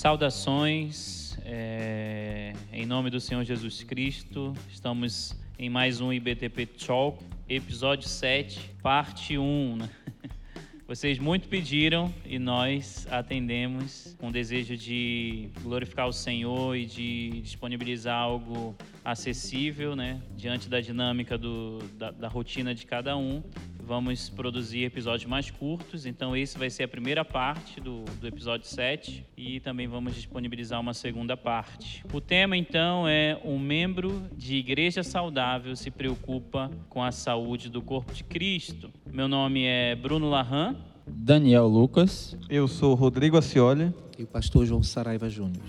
[0.00, 8.08] Saudações, é, em nome do Senhor Jesus Cristo, estamos em mais um IBTP Talk, episódio
[8.08, 9.76] 7, parte 1.
[9.76, 9.90] Né?
[10.88, 17.42] Vocês muito pediram e nós atendemos com o desejo de glorificar o Senhor e de
[17.42, 18.74] disponibilizar algo
[19.04, 23.42] acessível, né, diante da dinâmica do, da, da rotina de cada um
[23.90, 28.64] vamos produzir episódios mais curtos, então esse vai ser a primeira parte do, do episódio
[28.64, 32.04] 7 e também vamos disponibilizar uma segunda parte.
[32.12, 37.82] O tema então é um membro de igreja saudável se preocupa com a saúde do
[37.82, 38.92] corpo de Cristo.
[39.12, 40.76] Meu nome é Bruno Larran.
[41.04, 42.36] Daniel Lucas.
[42.48, 43.92] Eu sou Rodrigo Acioli.
[44.16, 45.64] E o pastor João Saraiva Júnior.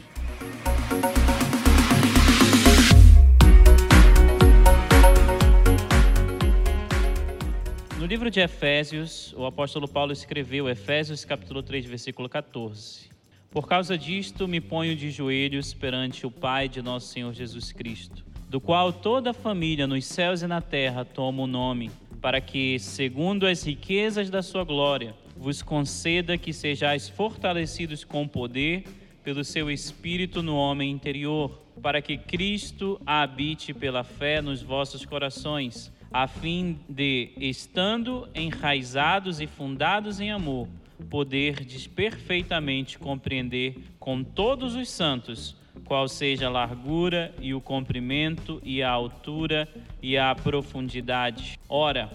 [8.02, 13.12] No livro de Efésios, o apóstolo Paulo escreveu, Efésios capítulo 3, versículo 14.
[13.52, 18.26] Por causa disto, me ponho de joelhos perante o Pai de nosso Senhor Jesus Cristo,
[18.50, 22.80] do qual toda a família nos céus e na terra toma o nome, para que,
[22.80, 28.84] segundo as riquezas da sua glória, vos conceda que sejais fortalecidos com poder
[29.24, 35.91] pelo seu Espírito no homem interior, para que Cristo habite pela fé nos vossos corações
[36.12, 40.68] a fim de, estando enraizados e fundados em amor,
[41.10, 48.84] poderdes perfeitamente compreender com todos os santos qual seja a largura e o comprimento e
[48.84, 49.68] a altura
[50.02, 51.58] e a profundidade.
[51.68, 52.12] Ora,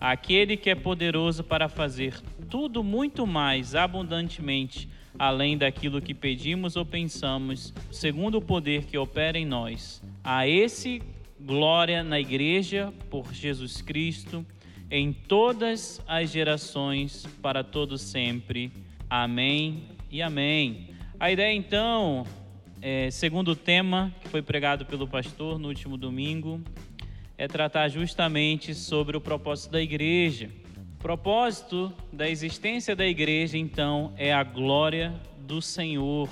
[0.00, 6.84] aquele que é poderoso para fazer tudo muito mais abundantemente além daquilo que pedimos ou
[6.84, 10.02] pensamos, segundo o poder que opera em nós.
[10.24, 11.02] A esse
[11.40, 14.44] glória na igreja por Jesus Cristo
[14.90, 18.72] em todas as gerações para todo sempre.
[19.08, 20.88] Amém e amém.
[21.18, 22.26] A ideia então,
[22.82, 26.60] é, segundo o tema que foi pregado pelo pastor no último domingo,
[27.38, 30.50] é tratar justamente sobre o propósito da igreja.
[30.98, 36.28] O propósito da existência da igreja, então, é a glória do Senhor.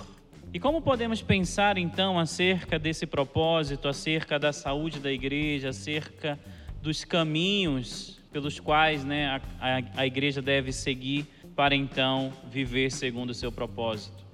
[0.52, 6.38] E como podemos pensar então acerca desse propósito, acerca da saúde da igreja, acerca
[6.80, 13.34] dos caminhos pelos quais né, a, a, igreja deve seguir para então viver segundo o
[13.34, 14.24] seu propósito?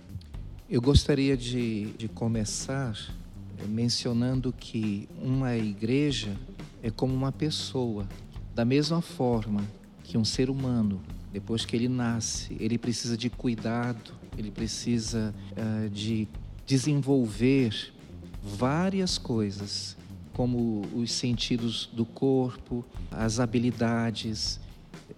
[0.70, 2.96] Eu gostaria de, de começar
[3.69, 6.36] mencionando que uma igreja
[6.82, 8.06] é como uma pessoa,
[8.54, 9.64] da mesma forma
[10.04, 11.00] que um ser humano,
[11.32, 16.28] depois que ele nasce, ele precisa de cuidado, ele precisa uh, de
[16.66, 17.92] desenvolver
[18.42, 19.96] várias coisas,
[20.32, 24.60] como os sentidos do corpo, as habilidades,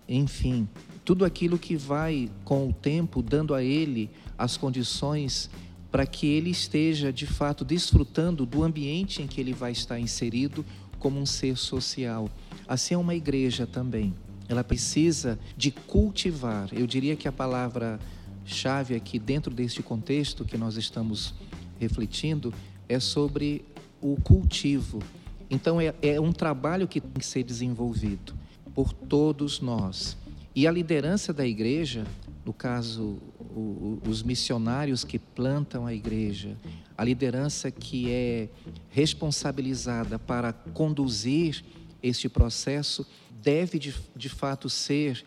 [0.09, 0.69] enfim,
[1.04, 5.48] tudo aquilo que vai com o tempo dando a ele as condições
[5.91, 10.65] para que ele esteja de fato desfrutando do ambiente em que ele vai estar inserido
[10.98, 12.28] como um ser social.
[12.69, 14.12] Assim é uma igreja também.
[14.48, 16.69] Ela precisa de cultivar.
[16.72, 17.98] Eu diria que a palavra
[18.47, 21.34] chave aqui dentro deste contexto que nós estamos
[21.79, 22.55] refletindo
[22.89, 23.65] é sobre
[24.01, 25.03] o cultivo.
[25.51, 28.34] Então é, é um trabalho que tem que ser desenvolvido
[28.75, 30.17] por todos nós.
[30.55, 32.07] E a liderança da igreja,
[32.45, 36.57] no caso, o, os missionários que plantam a igreja,
[36.97, 38.49] a liderança que é
[38.91, 41.63] responsabilizada para conduzir
[42.03, 43.07] este processo,
[43.43, 45.25] deve de, de fato ser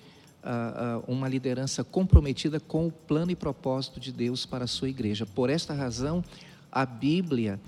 [1.07, 5.25] uma liderança comprometida com o plano e propósito de Deus para a sua igreja.
[5.25, 6.23] Por esta razão,
[6.71, 7.59] a Bíblia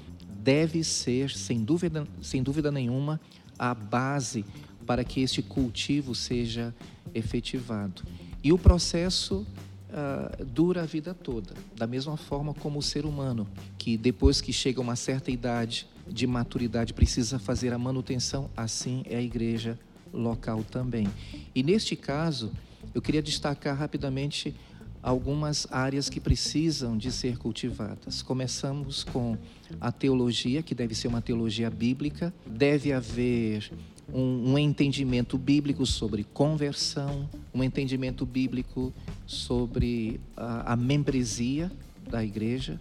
[0.42, 3.20] deve ser, sem dúvida, sem dúvida nenhuma,
[3.58, 4.46] a base
[4.86, 6.74] para que este cultivo seja
[7.14, 8.04] efetivado.
[8.44, 9.46] E o processo
[9.92, 14.52] uh, dura a vida toda, da mesma forma como o ser humano, que depois que
[14.52, 19.78] chega a uma certa idade de maturidade precisa fazer a manutenção, assim é a igreja
[20.14, 21.08] local também.
[21.54, 22.52] E neste caso,
[22.94, 24.56] eu queria destacar rapidamente
[25.02, 28.22] algumas áreas que precisam de ser cultivadas.
[28.22, 29.38] Começamos com
[29.80, 33.72] a teologia, que deve ser uma teologia bíblica, deve haver
[34.14, 38.94] um, um, entendimento bíblico sobre conversão, um entendimento bíblico
[39.26, 41.72] sobre a, a membresia
[42.10, 42.80] da igreja,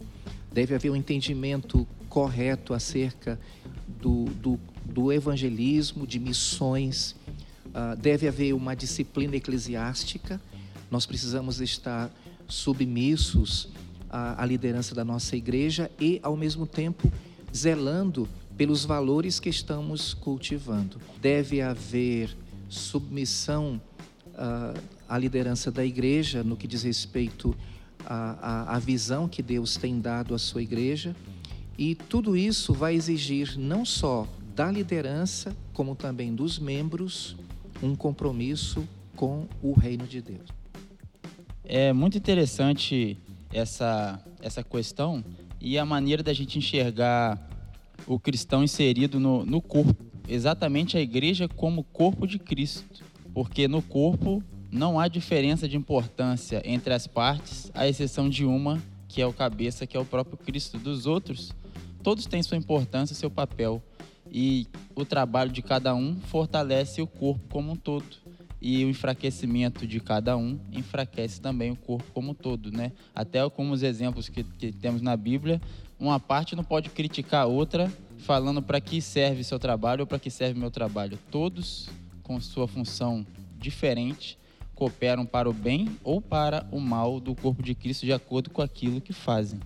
[0.52, 3.38] deve haver um entendimento correto acerca
[4.00, 7.14] do, do, do evangelismo, de missões,
[7.70, 10.40] uh, deve haver uma disciplina eclesiástica,
[10.90, 12.10] nós precisamos estar
[12.48, 13.68] submissos
[14.08, 17.10] à, à liderança da nossa igreja e, ao mesmo tempo,
[17.54, 20.98] zelando pelos valores que estamos cultivando.
[21.20, 22.36] Deve haver
[22.68, 23.80] submissão
[24.28, 27.56] uh, à liderança da igreja no que diz respeito
[28.04, 31.14] a, a, a visão que Deus tem dado à sua igreja.
[31.78, 37.36] E tudo isso vai exigir não só da liderança, como também dos membros,
[37.82, 38.86] um compromisso
[39.16, 40.48] com o reino de Deus.
[41.64, 43.18] É muito interessante
[43.52, 45.24] essa, essa questão
[45.60, 47.48] e a maneira da gente enxergar
[48.06, 53.04] o cristão inserido no, no corpo, exatamente a igreja como corpo de Cristo,
[53.34, 58.80] porque no corpo não há diferença de importância entre as partes, à exceção de uma,
[59.08, 60.78] que é o cabeça, que é o próprio Cristo.
[60.78, 61.52] Dos outros,
[62.02, 63.82] todos têm sua importância, seu papel,
[64.30, 68.16] e o trabalho de cada um fortalece o corpo como um todo
[68.60, 72.92] e o enfraquecimento de cada um enfraquece também o corpo como um todo, né?
[73.14, 75.60] Até como os exemplos que, que temos na Bíblia,
[75.98, 80.18] uma parte não pode criticar a outra falando para que serve seu trabalho ou para
[80.18, 81.18] que serve meu trabalho.
[81.30, 81.88] Todos
[82.22, 84.38] com sua função diferente
[84.74, 88.62] cooperam para o bem ou para o mal do corpo de Cristo de acordo com
[88.62, 89.60] aquilo que fazem.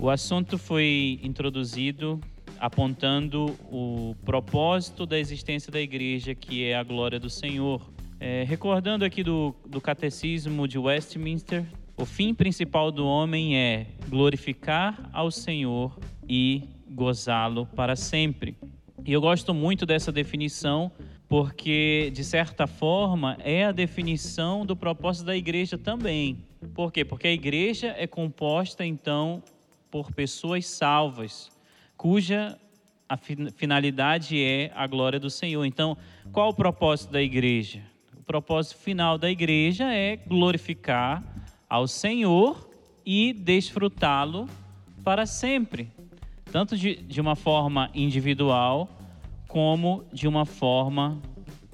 [0.00, 2.20] O assunto foi introduzido
[2.62, 7.90] apontando o propósito da existência da igreja, que é a glória do Senhor.
[8.20, 11.66] É, recordando aqui do, do Catecismo de Westminster,
[11.96, 15.98] o fim principal do homem é glorificar ao Senhor
[16.28, 18.56] e gozá-lo para sempre.
[19.04, 20.92] E eu gosto muito dessa definição
[21.28, 26.44] porque, de certa forma, é a definição do propósito da igreja também.
[26.74, 27.04] Por quê?
[27.04, 29.42] Porque a igreja é composta, então,
[29.90, 31.50] por pessoas salvas,
[32.02, 32.58] cuja
[33.08, 35.64] a finalidade é a glória do Senhor.
[35.64, 35.96] Então,
[36.32, 37.80] qual o propósito da igreja?
[38.18, 41.22] O propósito final da igreja é glorificar
[41.68, 42.68] ao Senhor
[43.06, 44.48] e desfrutá-lo
[45.04, 45.92] para sempre,
[46.50, 48.90] tanto de, de uma forma individual
[49.46, 51.22] como de uma forma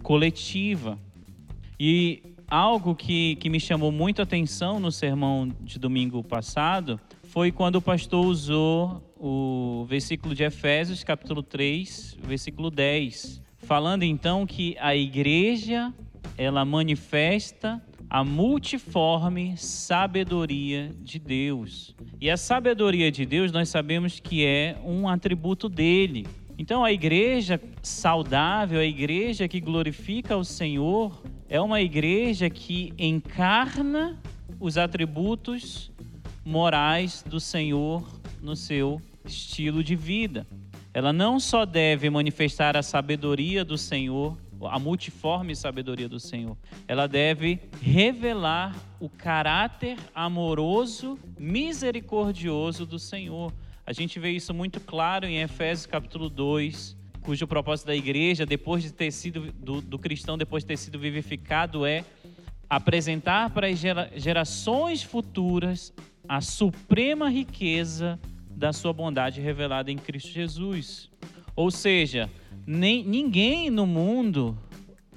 [0.02, 0.98] coletiva.
[1.80, 7.52] E algo que, que me chamou muito a atenção no sermão de domingo passado foi
[7.52, 14.74] quando o pastor usou o versículo de Efésios, capítulo 3, versículo 10, falando então que
[14.80, 15.92] a igreja
[16.38, 21.94] ela manifesta a multiforme sabedoria de Deus.
[22.18, 26.26] E a sabedoria de Deus nós sabemos que é um atributo dele.
[26.56, 34.18] Então a igreja saudável, a igreja que glorifica o Senhor, é uma igreja que encarna
[34.58, 35.92] os atributos
[36.48, 38.02] morais do Senhor
[38.40, 40.46] no seu estilo de vida.
[40.94, 46.56] Ela não só deve manifestar a sabedoria do Senhor, a multiforme sabedoria do Senhor.
[46.88, 53.52] Ela deve revelar o caráter amoroso, misericordioso do Senhor.
[53.84, 58.82] A gente vê isso muito claro em Efésios capítulo 2, cujo propósito da igreja, depois
[58.82, 62.06] de ter sido, do, do cristão, depois de ter sido vivificado, é
[62.70, 63.78] apresentar para as
[64.16, 65.92] gerações futuras
[66.28, 68.18] a suprema riqueza
[68.50, 71.10] da sua bondade revelada em Cristo Jesus.
[71.56, 72.28] Ou seja,
[72.66, 74.58] nem, ninguém no mundo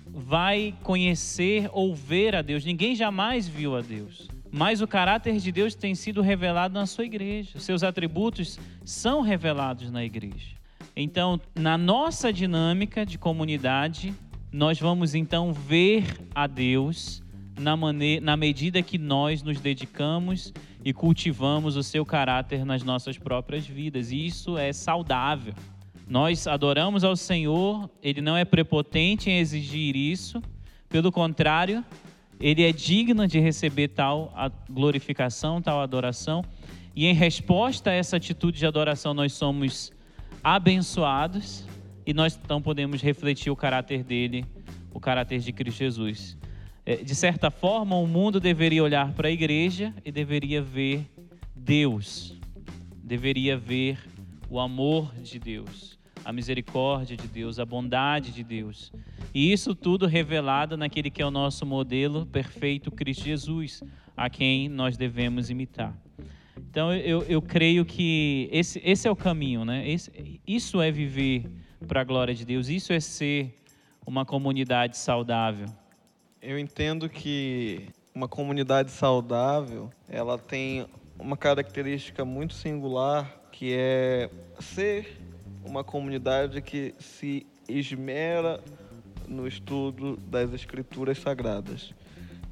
[0.06, 4.30] vai conhecer ou ver a Deus, ninguém jamais viu a Deus.
[4.52, 9.90] Mas o caráter de Deus tem sido revelado na sua igreja, seus atributos são revelados
[9.90, 10.56] na igreja.
[10.96, 14.14] Então, na nossa dinâmica de comunidade,
[14.52, 16.04] nós vamos então ver
[16.36, 17.24] a Deus
[17.58, 23.18] na, maneira, na medida que nós nos dedicamos e cultivamos o seu caráter nas nossas
[23.18, 24.12] próprias vidas.
[24.12, 25.54] E isso é saudável.
[26.08, 30.42] Nós adoramos ao Senhor, ele não é prepotente em exigir isso,
[30.90, 31.86] pelo contrário,
[32.38, 34.34] ele é digno de receber tal
[34.70, 36.44] glorificação, tal adoração.
[36.94, 39.94] E em resposta a essa atitude de adoração, nós somos
[40.44, 41.66] abençoados
[42.06, 44.44] e nós então podemos refletir o caráter dele,
[44.94, 46.38] o caráter de Cristo Jesus.
[46.84, 51.08] É, de certa forma, o mundo deveria olhar para a igreja e deveria ver
[51.56, 52.36] Deus,
[53.04, 54.00] deveria ver
[54.50, 58.92] o amor de Deus, a misericórdia de Deus, a bondade de Deus.
[59.32, 63.84] E isso tudo revelado naquele que é o nosso modelo perfeito, Cristo Jesus,
[64.18, 65.96] a quem nós devemos imitar.
[66.58, 69.88] Então eu, eu creio que esse, esse é o caminho, né?
[69.88, 71.46] Esse, isso é viver
[71.88, 73.54] para a glória de Deus, isso é ser
[74.06, 75.68] uma comunidade saudável
[76.42, 80.88] eu entendo que uma comunidade saudável, ela tem
[81.20, 84.30] uma característica muito singular, que é
[84.60, 85.22] ser
[85.64, 88.60] uma comunidade que se esmera
[89.28, 91.94] no estudo das escrituras sagradas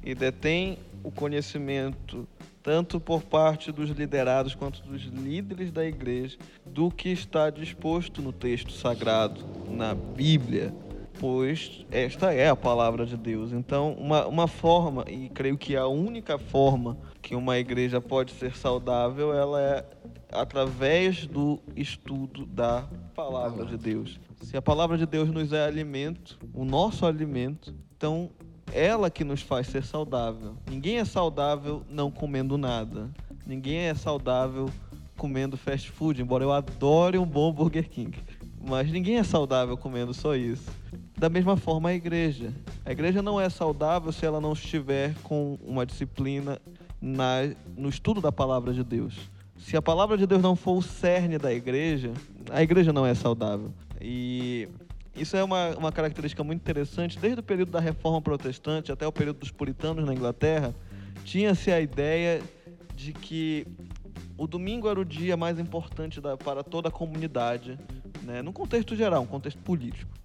[0.02, 2.26] e detém o conhecimento
[2.62, 8.32] tanto por parte dos liderados quanto dos líderes da igreja do que está disposto no
[8.32, 10.72] texto sagrado, na Bíblia,
[11.20, 13.52] pois esta é a palavra de Deus.
[13.52, 18.56] Então, uma, uma forma, e creio que a única forma que uma igreja pode ser
[18.56, 19.84] saudável, ela é
[20.32, 24.18] através do estudo da palavra de Deus.
[24.40, 28.30] Se a palavra de Deus nos é alimento, o nosso alimento, então
[28.72, 30.56] ela que nos faz ser saudável.
[30.70, 33.10] Ninguém é saudável não comendo nada.
[33.46, 34.70] Ninguém é saudável
[35.18, 38.16] comendo fast food, embora eu adore um bom Burger King.
[38.58, 40.70] Mas ninguém é saudável comendo só isso.
[41.20, 42.50] Da mesma forma, a igreja.
[42.82, 46.58] A igreja não é saudável se ela não estiver com uma disciplina
[46.98, 47.40] na,
[47.76, 49.30] no estudo da palavra de Deus.
[49.58, 52.10] Se a palavra de Deus não for o cerne da igreja,
[52.50, 53.70] a igreja não é saudável.
[54.00, 54.66] E
[55.14, 57.18] isso é uma, uma característica muito interessante.
[57.18, 60.74] Desde o período da Reforma Protestante até o período dos puritanos na Inglaterra,
[61.22, 62.40] tinha-se a ideia
[62.96, 63.66] de que
[64.38, 67.78] o domingo era o dia mais importante da, para toda a comunidade,
[68.22, 70.19] né, num contexto geral, um contexto político.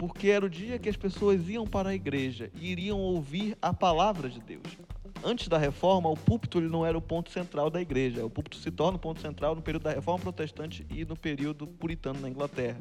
[0.00, 3.70] Porque era o dia que as pessoas iam para a igreja e iriam ouvir a
[3.70, 4.78] palavra de Deus.
[5.22, 8.24] Antes da reforma, o púlpito ele não era o ponto central da igreja.
[8.24, 11.66] O púlpito se torna o ponto central no período da reforma protestante e no período
[11.66, 12.80] puritano na Inglaterra.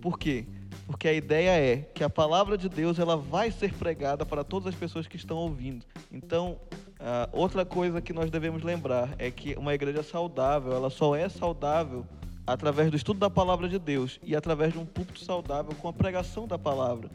[0.00, 0.46] Por quê?
[0.86, 4.68] Porque a ideia é que a palavra de Deus ela vai ser pregada para todas
[4.68, 5.84] as pessoas que estão ouvindo.
[6.10, 6.58] Então,
[6.96, 11.28] Uh, outra coisa que nós devemos lembrar é que uma igreja saudável, ela só é
[11.28, 12.06] saudável
[12.46, 15.92] através do estudo da palavra de Deus e através de um púlpito saudável com a
[15.92, 17.10] pregação da palavra.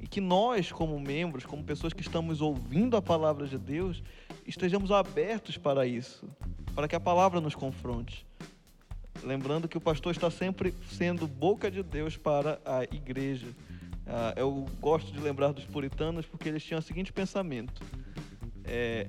[0.00, 4.02] E que nós, como membros, como pessoas que estamos ouvindo a palavra de Deus,
[4.46, 6.26] estejamos abertos para isso,
[6.74, 8.26] para que a palavra nos confronte.
[9.22, 13.48] Lembrando que o pastor está sempre sendo boca de Deus para a igreja.
[14.06, 17.82] Uh, eu gosto de lembrar dos puritanos porque eles tinham o seguinte pensamento:
[18.64, 19.08] é,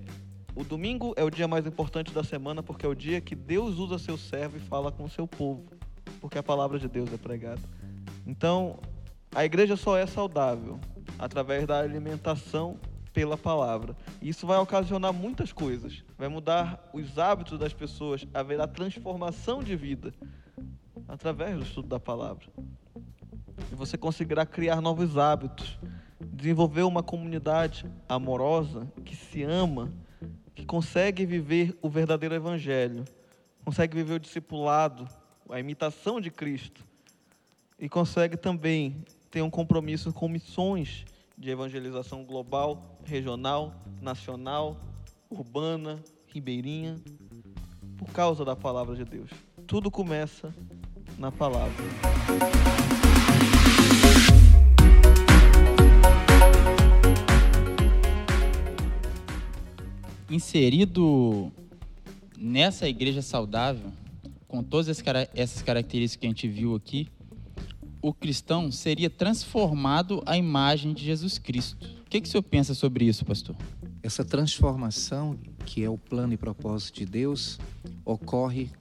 [0.55, 3.77] o domingo é o dia mais importante da semana porque é o dia que Deus
[3.77, 5.63] usa seu servo e fala com o seu povo,
[6.19, 7.61] porque a palavra de Deus é pregada.
[8.27, 8.79] Então,
[9.33, 10.79] a igreja só é saudável
[11.17, 12.77] através da alimentação
[13.13, 13.95] pela palavra.
[14.21, 16.03] E isso vai ocasionar muitas coisas.
[16.17, 20.13] Vai mudar os hábitos das pessoas, haverá transformação de vida
[21.07, 22.45] através do estudo da palavra.
[23.71, 25.79] E você conseguirá criar novos hábitos,
[26.19, 29.91] desenvolver uma comunidade amorosa que se ama
[30.55, 33.05] que consegue viver o verdadeiro evangelho,
[33.63, 35.07] consegue viver o discipulado,
[35.49, 36.83] a imitação de Cristo
[37.79, 41.05] e consegue também ter um compromisso com missões
[41.37, 44.77] de evangelização global, regional, nacional,
[45.29, 47.01] urbana, ribeirinha,
[47.97, 49.29] por causa da palavra de Deus.
[49.65, 50.53] Tudo começa
[51.17, 51.83] na palavra.
[60.31, 61.51] Inserido
[62.37, 63.91] nessa igreja saudável,
[64.47, 64.87] com todas
[65.33, 67.07] essas características que a gente viu aqui,
[68.01, 71.85] o cristão seria transformado à imagem de Jesus Cristo.
[72.05, 73.55] O que, que o senhor pensa sobre isso, pastor?
[74.01, 77.59] Essa transformação, que é o plano e propósito de Deus,
[78.03, 78.71] ocorre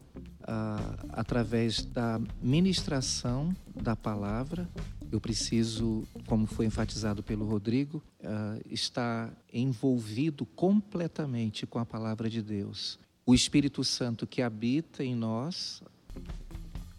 [0.45, 4.69] ah, através da ministração da palavra
[5.11, 12.41] eu preciso, como foi enfatizado pelo Rodrigo, uh, estar envolvido completamente com a palavra de
[12.41, 12.99] Deus.
[13.27, 15.83] O Espírito Santo que habita em nós,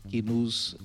[0.08, 0.80] que nos uh,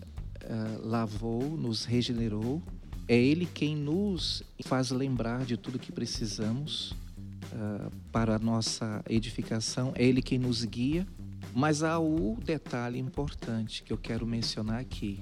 [0.82, 2.62] lavou, nos regenerou,
[3.08, 9.92] é Ele quem nos faz lembrar de tudo que precisamos uh, para a nossa edificação,
[9.96, 11.06] é Ele quem nos guia.
[11.54, 15.20] Mas há o detalhe importante que eu quero mencionar aqui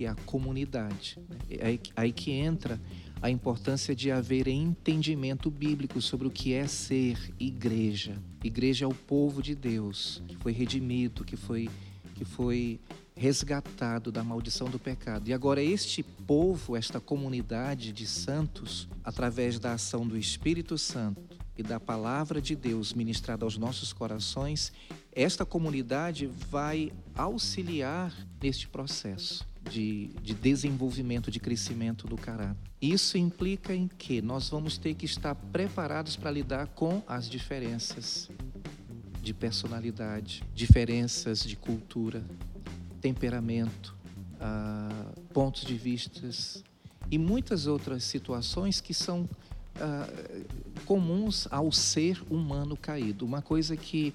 [0.00, 1.18] que é a comunidade.
[1.50, 2.80] É aí, aí que entra
[3.20, 8.16] a importância de haver entendimento bíblico sobre o que é ser igreja.
[8.42, 11.68] Igreja é o povo de Deus, que foi redimido, que foi,
[12.14, 12.80] que foi
[13.14, 15.28] resgatado da maldição do pecado.
[15.28, 21.20] E agora, este povo, esta comunidade de santos, através da ação do Espírito Santo
[21.58, 24.72] e da palavra de Deus ministrada aos nossos corações,
[25.12, 32.56] esta comunidade vai auxiliar neste processo de, de desenvolvimento, de crescimento do caráter.
[32.80, 38.30] Isso implica em que nós vamos ter que estar preparados para lidar com as diferenças
[39.22, 42.24] de personalidade, diferenças de cultura,
[43.00, 43.94] temperamento,
[44.40, 46.64] ah, pontos de vistas
[47.10, 49.28] e muitas outras situações que são
[49.76, 50.08] ah,
[50.86, 53.26] comuns ao ser humano caído.
[53.26, 54.14] Uma coisa que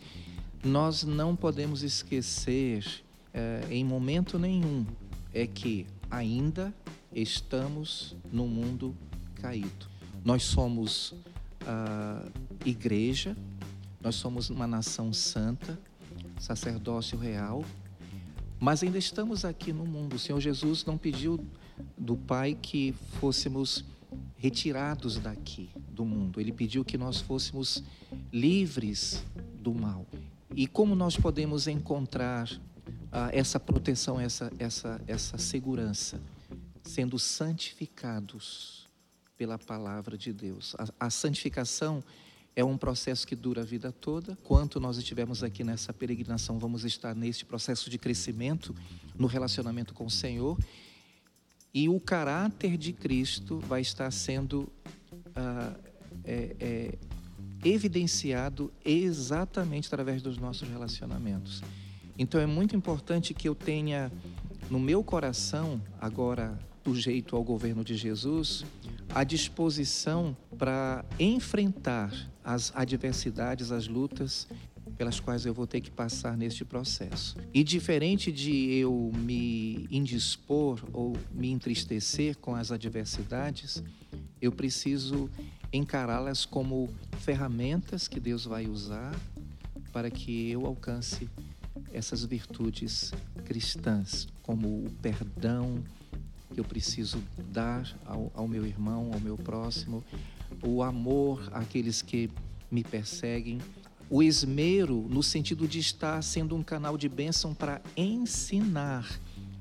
[0.63, 2.83] nós não podemos esquecer
[3.31, 4.85] eh, em momento nenhum
[5.35, 6.73] é que ainda
[7.13, 8.95] estamos no mundo
[9.35, 9.87] caído.
[10.23, 11.13] Nós somos
[11.67, 12.25] a
[12.65, 13.35] igreja,
[14.01, 15.77] nós somos uma nação santa,
[16.39, 17.63] sacerdócio real,
[18.59, 20.15] Mas ainda estamos aqui no mundo.
[20.15, 21.39] O Senhor Jesus não pediu
[21.97, 23.83] do Pai que fôssemos
[24.37, 26.39] retirados daqui do mundo.
[26.39, 27.83] Ele pediu que nós fôssemos
[28.31, 29.23] livres
[29.61, 30.05] do mal.
[30.55, 32.49] E como nós podemos encontrar
[33.17, 36.19] ah, essa proteção, essa, essa, essa segurança?
[36.83, 38.89] Sendo santificados
[39.37, 40.75] pela palavra de Deus.
[40.77, 42.03] A, a santificação
[42.53, 44.37] é um processo que dura a vida toda.
[44.43, 48.75] Quanto nós estivermos aqui nessa peregrinação, vamos estar neste processo de crescimento
[49.17, 50.57] no relacionamento com o Senhor.
[51.73, 54.67] E o caráter de Cristo vai estar sendo
[55.33, 55.73] ah,
[56.25, 56.97] é, é,
[57.63, 61.63] evidenciado exatamente através dos nossos relacionamentos.
[62.17, 64.11] Então é muito importante que eu tenha
[64.69, 68.63] no meu coração, agora do jeito ao governo de Jesus,
[69.13, 74.47] a disposição para enfrentar as adversidades, as lutas
[74.97, 77.37] pelas quais eu vou ter que passar neste processo.
[77.53, 83.83] E diferente de eu me indispor ou me entristecer com as adversidades,
[84.41, 85.29] eu preciso
[85.73, 89.13] encará-las como ferramentas que Deus vai usar
[89.91, 91.27] para que eu alcance
[91.95, 93.13] essas virtudes
[93.45, 95.81] cristãs, como o perdão
[96.53, 100.03] que eu preciso dar ao, ao meu irmão, ao meu próximo,
[100.61, 102.29] o amor àqueles que
[102.69, 103.59] me perseguem,
[104.09, 109.09] o esmero no sentido de estar sendo um canal de bênção para ensinar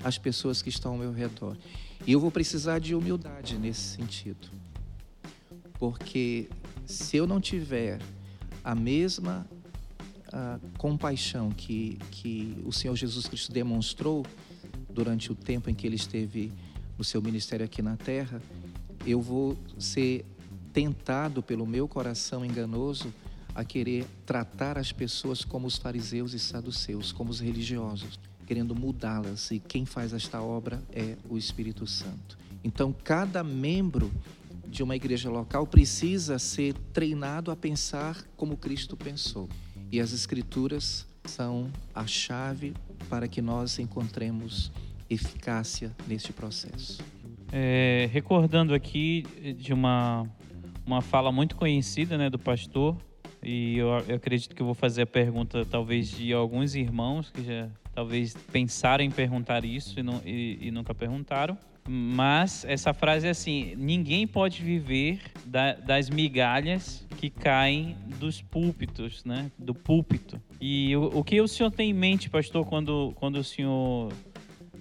[0.02, 1.56] as pessoas que estão ao meu redor.
[2.04, 4.50] E eu vou precisar de humildade nesse sentido.
[5.78, 6.48] Porque
[6.84, 8.00] se eu não tiver
[8.62, 9.46] a mesma
[10.34, 14.26] a compaixão que, que o Senhor Jesus Cristo demonstrou
[14.90, 16.52] durante o tempo em que ele esteve
[16.98, 18.42] no seu ministério aqui na terra,
[19.06, 20.24] eu vou ser
[20.72, 23.14] tentado pelo meu coração enganoso
[23.54, 29.52] a querer tratar as pessoas como os fariseus e saduceus, como os religiosos, querendo mudá-las.
[29.52, 32.36] E quem faz esta obra é o Espírito Santo.
[32.64, 34.10] Então, cada membro
[34.66, 39.48] de uma igreja local precisa ser treinado a pensar como Cristo pensou.
[39.90, 42.74] E as Escrituras são a chave
[43.08, 44.72] para que nós encontremos
[45.08, 47.02] eficácia neste processo.
[47.52, 49.24] É, recordando aqui
[49.56, 50.26] de uma,
[50.86, 52.96] uma fala muito conhecida né, do pastor,
[53.42, 57.44] e eu, eu, acredito que eu vou fazer a pergunta talvez de alguns irmãos que
[57.44, 61.56] já talvez pensaram em perguntar isso e, não, e, e nunca perguntaram.
[61.88, 69.24] Mas essa frase é assim: ninguém pode viver da, das migalhas que caem dos púlpitos,
[69.24, 69.50] né?
[69.58, 70.40] Do púlpito.
[70.60, 74.12] E o, o que o senhor tem em mente, pastor, quando, quando o senhor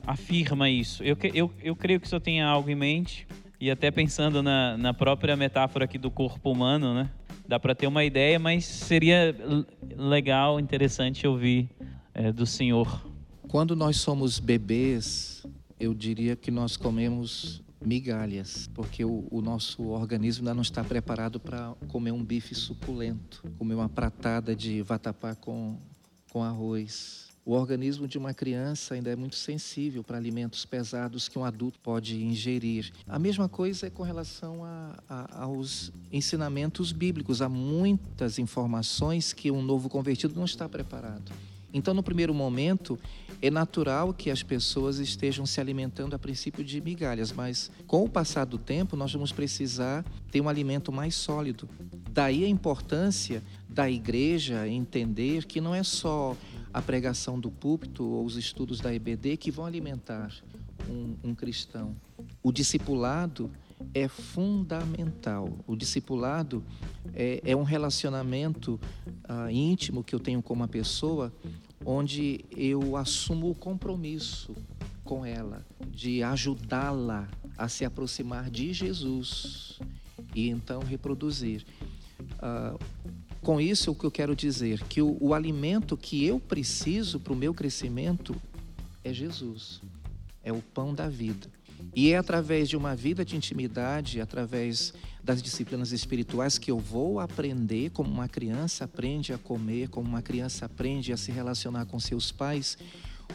[0.05, 1.03] afirma isso?
[1.03, 3.27] Eu, eu, eu creio que o senhor tenha algo em mente,
[3.59, 7.09] e até pensando na, na própria metáfora aqui do corpo humano, né?
[7.47, 9.35] Dá para ter uma ideia, mas seria
[9.97, 11.69] legal, interessante ouvir
[12.13, 13.05] é, do senhor.
[13.47, 15.45] Quando nós somos bebês,
[15.83, 21.39] eu diria que nós comemos migalhas, porque o, o, nosso organismo ainda não está preparado
[21.39, 25.77] para comer um bife suculento, comer uma pratada de vatapá com,
[26.31, 27.27] com arroz.
[27.45, 31.77] O organismo de uma criança ainda é muito sensível para alimentos pesados que um adulto
[31.81, 32.93] pode ingerir.
[33.05, 37.41] A mesma coisa é com relação a, a, aos ensinamentos bíblicos.
[37.41, 41.33] Há muitas informações que um novo convertido não está preparado.
[41.73, 42.99] Então, no primeiro momento,
[43.41, 48.09] é natural que as pessoas estejam se alimentando a princípio de migalhas, mas com o
[48.09, 51.67] passar do tempo, nós vamos precisar ter um alimento mais sólido.
[52.11, 56.37] Daí a importância da igreja entender que não é só
[56.71, 60.31] a pregação do púlpito ou os estudos da EBD que vão alimentar
[60.89, 61.95] um, um cristão.
[62.41, 63.51] O discipulado
[63.93, 65.49] é fundamental.
[65.65, 66.63] O discipulado
[67.13, 68.79] é, é um relacionamento
[69.23, 71.33] ah, íntimo que eu tenho com uma pessoa,
[71.85, 74.55] onde eu assumo o compromisso
[75.03, 79.79] com ela de ajudá-la a se aproximar de Jesus
[80.35, 81.65] e então reproduzir.
[82.39, 82.77] Ah,
[83.41, 87.33] com isso, o que eu quero dizer que o, o alimento que eu preciso para
[87.33, 88.33] o meu crescimento
[89.03, 89.81] é Jesus,
[90.41, 91.49] é o pão da vida.
[91.95, 94.93] E é através de uma vida de intimidade, através
[95.23, 100.21] das disciplinas espirituais, que eu vou aprender como uma criança aprende a comer, como uma
[100.21, 102.77] criança aprende a se relacionar com seus pais.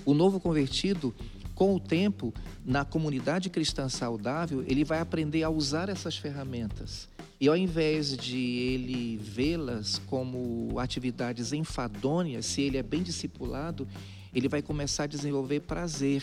[0.05, 1.15] O novo convertido,
[1.55, 2.35] com o tempo,
[2.65, 7.09] na comunidade cristã saudável, ele vai aprender a usar essas ferramentas.
[7.41, 13.87] E ao invés de ele vê-las como atividades enfadonhas, se ele é bem discipulado,
[14.35, 16.23] ele vai começar a desenvolver prazer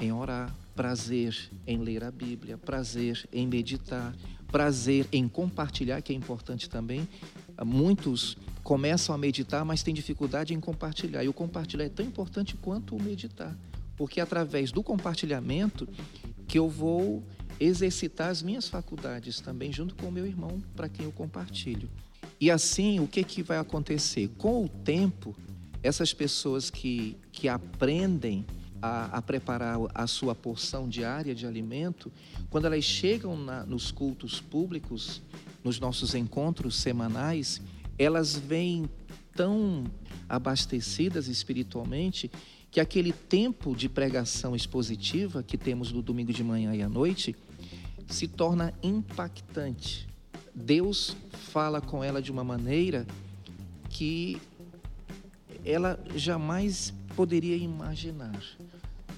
[0.00, 4.14] em orar, prazer em ler a Bíblia, prazer em meditar,
[4.50, 7.08] prazer em compartilhar, que é importante também.
[7.64, 11.24] Muitos começam a meditar, mas têm dificuldade em compartilhar.
[11.24, 13.56] E o compartilhar é tão importante quanto o meditar.
[13.96, 15.88] porque é através do compartilhamento
[16.48, 17.22] que eu vou
[17.60, 21.88] exercitar as minhas faculdades também junto com o meu irmão para quem eu compartilho.
[22.40, 24.28] E assim, o que, que vai acontecer?
[24.36, 25.36] Com o tempo,
[25.82, 28.44] essas pessoas que, que aprendem
[28.82, 32.12] a, a preparar a sua porção diária de alimento,
[32.50, 35.22] quando elas chegam na, nos cultos públicos,
[35.62, 37.62] nos nossos encontros semanais,
[37.96, 38.90] elas vêm
[39.34, 39.84] tão
[40.28, 42.30] abastecidas espiritualmente
[42.70, 47.36] que aquele tempo de pregação expositiva que temos no domingo de manhã e à noite
[48.08, 50.08] se torna impactante.
[50.54, 51.16] Deus
[51.52, 53.06] fala com ela de uma maneira
[53.88, 54.40] que
[55.64, 58.42] ela jamais poderia imaginar,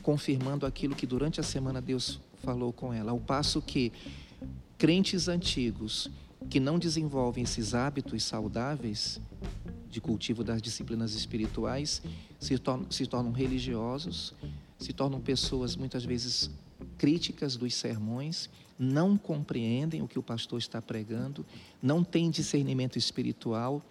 [0.02, 3.12] confirmando aquilo que durante a semana Deus falou com ela.
[3.12, 3.92] Ao passo que
[4.76, 6.10] crentes antigos
[6.50, 9.20] que não desenvolvem esses hábitos saudáveis
[9.90, 12.02] de cultivo das disciplinas espirituais
[12.38, 14.34] se tornam, se tornam religiosos,
[14.78, 16.50] se tornam pessoas muitas vezes
[16.98, 21.46] críticas dos sermões, não compreendem o que o pastor está pregando,
[21.80, 23.82] não têm discernimento espiritual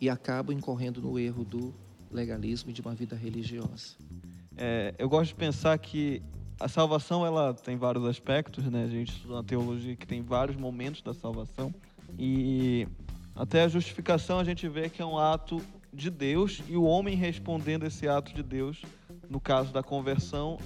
[0.00, 1.72] e acabam incorrendo no erro do
[2.12, 3.96] legalismo e de uma vida religiosa.
[4.56, 6.22] É, eu gosto de pensar que
[6.60, 8.84] a salvação ela tem vários aspectos, né?
[8.84, 11.74] A gente estuda na teologia que tem vários momentos da salvação
[12.18, 12.86] e
[13.34, 15.60] até a justificação a gente vê que é um ato
[15.92, 18.82] de Deus e o homem respondendo esse ato de Deus
[19.28, 20.58] no caso da conversão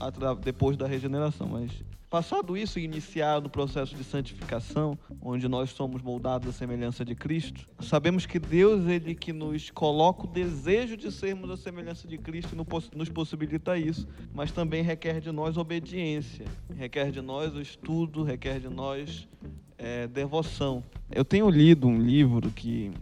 [0.42, 1.70] depois da regeneração, mas
[2.08, 7.68] Passado isso, iniciar no processo de santificação, onde nós somos moldados à semelhança de Cristo,
[7.80, 12.54] sabemos que Deus ele que nos coloca o desejo de sermos a semelhança de Cristo
[12.54, 16.44] e nos possibilita isso, mas também requer de nós obediência,
[16.76, 19.26] requer de nós o estudo, requer de nós
[19.76, 20.84] é, devoção.
[21.10, 22.92] Eu tenho lido um livro que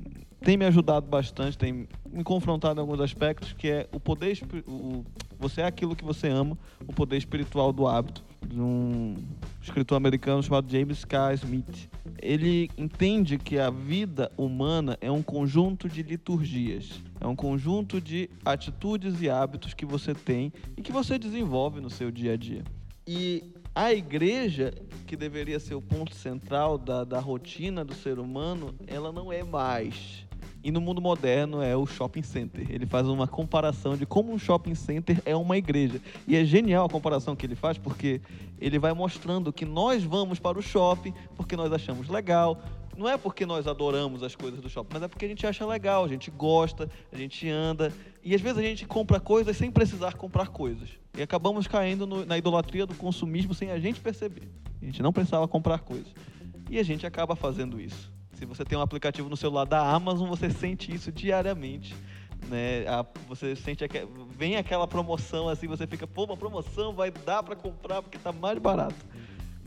[0.41, 5.05] tem me ajudado bastante, tem me confrontado em alguns aspectos, que é o poder, o,
[5.39, 9.17] você é aquilo que você ama, o poder espiritual do hábito de um
[9.63, 11.35] escritor americano chamado James K.
[11.35, 11.89] Smith.
[12.21, 18.31] Ele entende que a vida humana é um conjunto de liturgias, é um conjunto de
[18.45, 22.63] atitudes e hábitos que você tem e que você desenvolve no seu dia a dia.
[23.07, 23.43] E
[23.75, 24.73] a igreja,
[25.07, 29.43] que deveria ser o ponto central da, da rotina do ser humano, ela não é
[29.43, 30.24] mais
[30.65, 32.67] e no mundo moderno é o shopping center.
[32.71, 36.01] Ele faz uma comparação de como um shopping center é uma igreja.
[36.27, 38.23] E é genial a comparação que ele faz, porque
[38.59, 42.59] ele vai mostrando que nós vamos para o shopping porque nós achamos legal.
[42.97, 45.67] Não é porque nós adoramos as coisas do shopping, mas é porque a gente acha
[45.67, 47.93] legal, a gente gosta, a gente anda.
[48.23, 50.89] E às vezes a gente compra coisas sem precisar comprar coisas.
[51.15, 54.49] E acabamos caindo no, na idolatria do consumismo sem a gente perceber.
[54.81, 56.09] A gente não precisava comprar coisas.
[56.71, 58.15] E a gente acaba fazendo isso.
[58.35, 61.95] Se você tem um aplicativo no celular da Amazon, você sente isso diariamente.
[62.49, 62.87] Né?
[62.87, 67.43] A, você sente que vem aquela promoção assim, você fica, pô, uma promoção vai dar
[67.43, 68.97] para comprar porque está mais barato.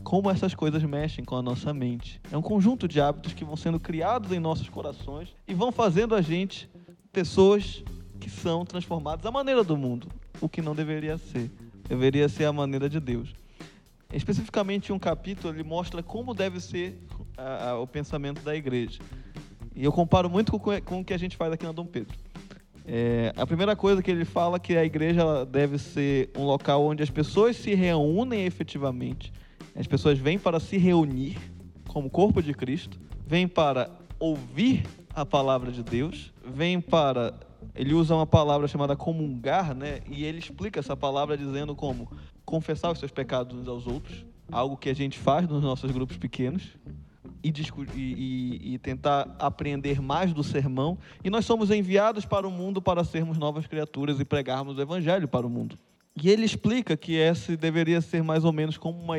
[0.04, 2.20] Como essas coisas mexem com a nossa mente.
[2.30, 6.14] É um conjunto de hábitos que vão sendo criados em nossos corações e vão fazendo
[6.14, 6.70] a gente
[7.12, 7.82] pessoas
[8.20, 10.08] que são transformadas à maneira do mundo,
[10.40, 11.50] o que não deveria ser.
[11.88, 13.34] Deveria ser a maneira de Deus.
[14.12, 16.98] Especificamente um capítulo ele mostra como deve ser
[17.38, 18.98] a, a, o pensamento da igreja.
[19.74, 22.18] E eu comparo muito com, com o que a gente faz aqui na Dom Pedro.
[22.84, 26.84] É, a primeira coisa que ele fala é que a igreja deve ser um local
[26.84, 29.32] onde as pessoas se reúnem efetivamente.
[29.78, 31.38] As pessoas vêm para se reunir
[31.86, 37.34] como corpo de Cristo, vêm para ouvir a palavra de Deus, vêm para
[37.74, 40.00] ele usa uma palavra chamada comungar, né?
[40.08, 42.10] E ele explica essa palavra dizendo como
[42.44, 46.16] confessar os seus pecados uns aos outros, algo que a gente faz nos nossos grupos
[46.16, 46.76] pequenos,
[47.42, 47.52] e,
[47.94, 50.98] e, e, tentar aprender mais do sermão.
[51.22, 55.28] E nós somos enviados para o mundo para sermos novas criaturas e pregarmos o evangelho
[55.28, 55.78] para o mundo.
[56.20, 59.14] E ele explica que essa deveria ser mais ou menos como uma,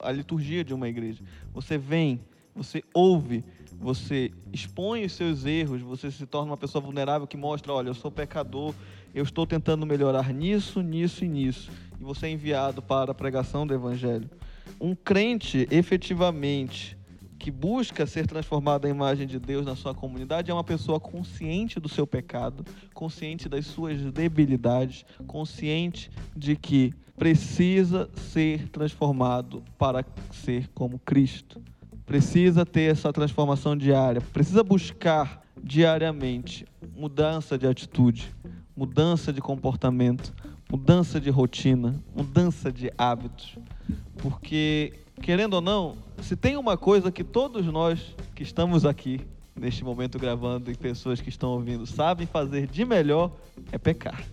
[0.00, 1.22] a liturgia de uma igreja.
[1.54, 2.20] Você vem,
[2.54, 3.44] você ouve,
[3.78, 7.94] você expõe os seus erros, você se torna uma pessoa vulnerável que mostra, olha, eu
[7.94, 8.74] sou pecador,
[9.14, 11.70] eu estou tentando melhorar nisso, nisso e nisso.
[12.00, 14.28] E você é enviado para a pregação do evangelho.
[14.80, 16.96] Um crente, efetivamente,
[17.40, 21.80] que busca ser transformado à imagem de Deus na sua comunidade é uma pessoa consciente
[21.80, 30.68] do seu pecado, consciente das suas debilidades, consciente de que precisa ser transformado para ser
[30.74, 31.62] como Cristo.
[32.04, 38.34] Precisa ter essa transformação diária, precisa buscar diariamente mudança de atitude,
[38.76, 40.34] mudança de comportamento,
[40.70, 43.56] mudança de rotina, mudança de hábitos.
[44.18, 49.20] Porque, querendo ou não, se tem uma coisa que todos nós que estamos aqui
[49.54, 53.30] neste momento gravando e pessoas que estão ouvindo sabem fazer de melhor,
[53.70, 54.24] é pecar.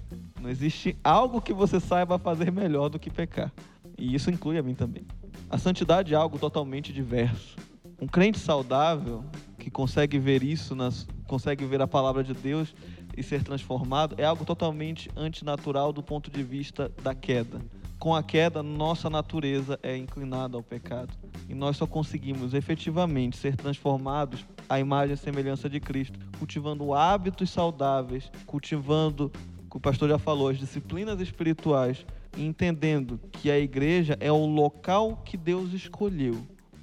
[0.42, 3.52] Não existe algo que você saiba fazer melhor do que pecar.
[3.98, 5.06] E isso inclui a mim também.
[5.50, 7.58] A santidade é algo totalmente diverso.
[8.00, 9.24] Um crente saudável
[9.58, 12.74] que consegue ver isso, nas, consegue ver a palavra de Deus
[13.18, 17.60] e ser transformado, é algo totalmente antinatural do ponto de vista da queda.
[18.00, 21.14] Com a queda, nossa natureza é inclinada ao pecado.
[21.50, 27.50] E nós só conseguimos efetivamente ser transformados à imagem e semelhança de Cristo, cultivando hábitos
[27.50, 29.32] saudáveis, cultivando,
[29.74, 32.06] o pastor já falou, as disciplinas espirituais,
[32.36, 36.36] entendendo que a igreja é o local que Deus escolheu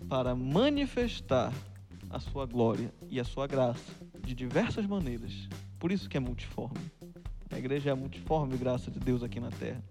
[0.08, 1.52] para manifestar
[2.10, 5.48] a sua glória e a sua graça de diversas maneiras.
[5.78, 6.78] Por isso que é multiforme.
[7.50, 9.82] A igreja é multiforme graça de Deus aqui na terra.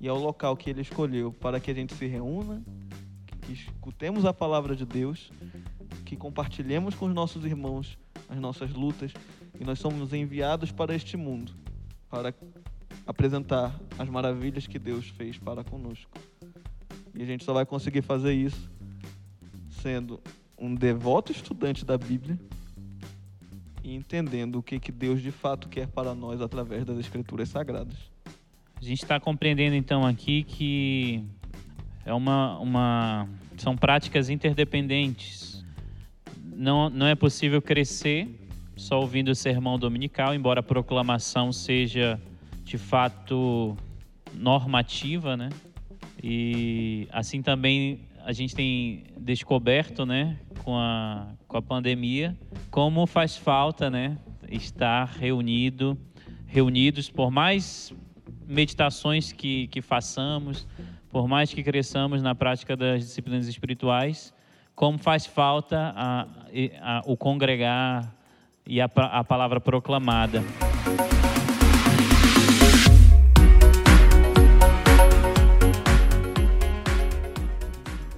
[0.00, 2.62] E é o local que ele escolheu para que a gente se reúna,
[3.42, 5.30] que escutemos a palavra de Deus,
[6.04, 9.12] que compartilhemos com os nossos irmãos as nossas lutas
[9.58, 11.52] e nós somos enviados para este mundo
[12.08, 12.34] para
[13.06, 16.10] apresentar as maravilhas que Deus fez para conosco.
[17.14, 18.70] E a gente só vai conseguir fazer isso
[19.82, 20.20] sendo
[20.58, 22.38] um devoto estudante da Bíblia
[23.82, 28.13] e entendendo o que, que Deus de fato quer para nós através das Escrituras Sagradas.
[28.84, 31.24] A gente está compreendendo então aqui que
[32.04, 35.64] é uma, uma são práticas interdependentes.
[36.54, 38.28] Não, não é possível crescer
[38.76, 42.20] só ouvindo o sermão dominical, embora a proclamação seja
[42.62, 43.74] de fato
[44.34, 45.48] normativa, né?
[46.22, 52.36] E assim também a gente tem descoberto, né, com a, com a pandemia,
[52.70, 54.18] como faz falta, né,
[54.50, 55.96] estar reunido,
[56.46, 57.90] reunidos por mais
[58.46, 60.66] meditações que, que façamos,
[61.10, 64.34] por mais que cresçamos na prática das disciplinas espirituais,
[64.74, 66.26] como faz falta a,
[66.80, 68.14] a, o congregar
[68.66, 70.42] e a, a palavra proclamada.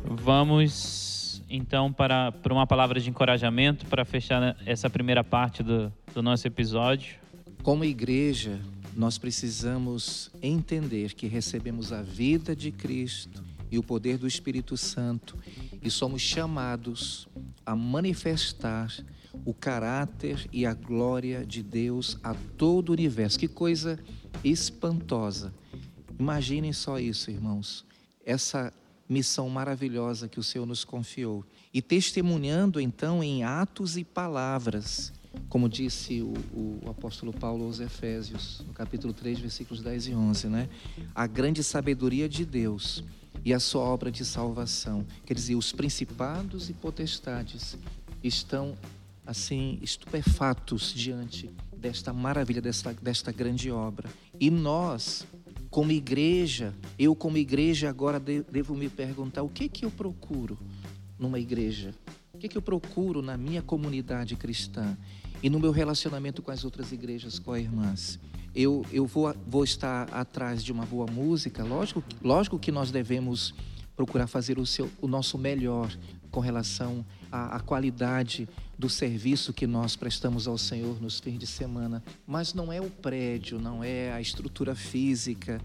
[0.04, 6.22] Vamos então para, para uma palavra de encorajamento para fechar essa primeira parte do, do
[6.22, 7.16] nosso episódio.
[7.62, 8.58] Como igreja,
[8.96, 15.36] nós precisamos entender que recebemos a vida de Cristo e o poder do Espírito Santo
[15.82, 17.28] e somos chamados
[17.64, 18.90] a manifestar
[19.44, 23.38] o caráter e a glória de Deus a todo o universo.
[23.38, 23.98] Que coisa
[24.42, 25.52] espantosa.
[26.18, 27.84] Imaginem só isso, irmãos.
[28.24, 28.72] Essa
[29.06, 31.44] missão maravilhosa que o Senhor nos confiou.
[31.72, 35.12] E testemunhando então em atos e palavras,
[35.48, 40.48] como disse o, o, apóstolo Paulo aos Efésios, no capítulo 3, versículos 10 e 11,
[40.48, 40.68] né?
[41.14, 43.04] A grande sabedoria de Deus
[43.44, 45.06] e a sua obra de salvação.
[45.24, 47.78] Quer dizer, os principados e potestades
[48.22, 48.76] estão
[49.24, 54.08] assim estupefatos diante desta maravilha, desta, desta grande obra.
[54.40, 55.26] E nós,
[55.70, 60.58] como igreja, eu como igreja agora devo me perguntar o que que eu procuro
[61.18, 61.94] numa igreja?
[62.32, 64.96] O que que eu procuro na minha comunidade cristã
[65.42, 68.18] e no meu relacionamento com as outras igrejas co-irmãs?
[68.54, 73.54] Eu, eu vou, vou estar atrás de uma boa música, lógico, lógico que nós devemos
[73.94, 75.90] procurar fazer o, seu, o nosso melhor
[76.30, 81.46] com relação à, à qualidade do serviço que nós prestamos ao Senhor nos fins de
[81.46, 82.02] semana.
[82.26, 85.60] Mas não é o prédio, não é a estrutura física,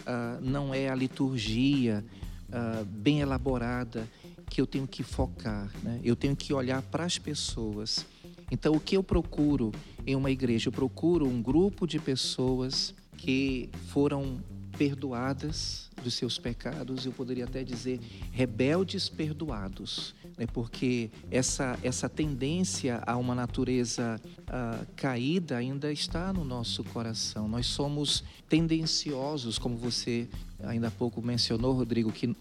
[0.00, 2.04] uh, não é a liturgia
[2.48, 4.08] uh, bem elaborada
[4.50, 5.70] que eu tenho que focar.
[5.82, 6.00] Né?
[6.02, 8.04] Eu tenho que olhar para as pessoas.
[8.50, 9.72] Então, o que eu procuro
[10.06, 10.68] em uma igreja?
[10.68, 14.38] Eu procuro um grupo de pessoas que foram
[14.76, 17.98] perdoadas dos seus pecados, eu poderia até dizer
[18.30, 20.46] rebeldes perdoados, né?
[20.46, 27.48] porque essa, essa tendência a uma natureza uh, caída ainda está no nosso coração.
[27.48, 30.28] Nós somos tendenciosos, como você
[30.62, 32.36] ainda há pouco mencionou, Rodrigo, que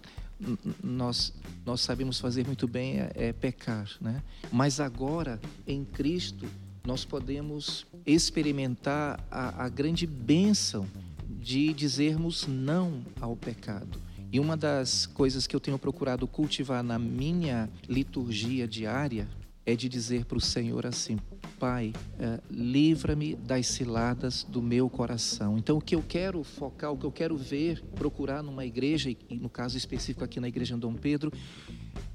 [0.84, 1.34] nós,
[1.65, 4.21] nós sabemos fazer muito bem é, é pecar, né?
[4.52, 6.45] mas agora em Cristo
[6.86, 10.86] nós podemos experimentar a, a grande bênção
[11.28, 14.00] de dizermos não ao pecado.
[14.32, 19.28] E uma das coisas que eu tenho procurado cultivar na minha liturgia diária
[19.65, 21.17] é de dizer para o Senhor assim:
[21.65, 25.58] Pai, eh, livra-me das ciladas do meu coração.
[25.58, 29.17] Então, o que eu quero focar, o que eu quero ver, procurar numa igreja, e
[29.32, 31.34] no caso específico aqui na igreja de Dom Pedro,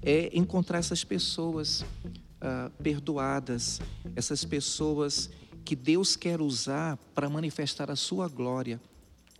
[0.00, 3.80] é encontrar essas pessoas uh, perdoadas,
[4.14, 5.28] essas pessoas
[5.64, 8.80] que Deus quer usar para manifestar a sua glória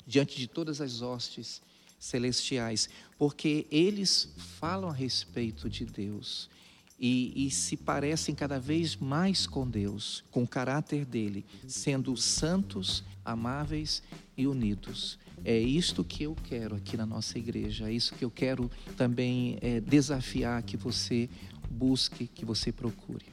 [0.05, 1.63] diante de todas as hostes
[2.01, 6.51] celestiais, porque eles falam a respeito de Deus.
[7.01, 13.03] E, e, se parecem cada vez mais com Deus, com o caráter dele, sendo santos,
[13.25, 14.03] amáveis
[14.37, 15.19] e unidos.
[15.43, 19.57] É isto que eu quero aqui na nossa igreja, é isso que eu quero também
[19.63, 21.31] é, desafiar que você
[21.71, 23.25] busque, que você procure.